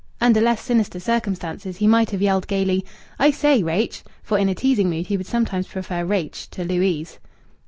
[0.19, 2.83] Under less sinister circumstances he might have yelled gaily:
[3.19, 7.19] "I say, Rache!" for in a teasing mood he would sometimes prefer "Rache" to "Louise."